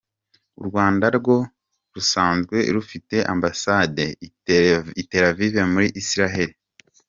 [0.61, 1.37] U Rwanda rwo
[1.95, 4.03] rusanzwe rufite ambasade
[5.03, 6.55] I Tel aviv muri Isiraheli.